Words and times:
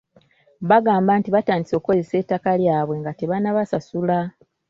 Bagamba 0.69 1.11
nti 1.19 1.29
batandise 1.35 1.73
okukozesa 1.75 2.15
ettaka 2.21 2.49
lyabwe 2.61 2.95
nga 3.01 3.11
tebannabasasula. 3.19 4.19